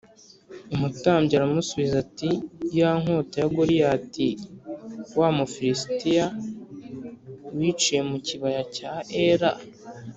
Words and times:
Umutambyi 0.73 1.33
aramusubiza 1.35 1.95
ati 2.05 2.29
“Ya 2.77 2.91
nkota 3.01 3.35
ya 3.41 3.47
Goliyati 3.55 4.27
wa 5.17 5.29
Mufilisitiya 5.37 6.25
wiciye 7.57 8.01
mu 8.09 8.17
kibaya 8.25 8.63
cya 8.75 8.93
Ela 9.29 9.51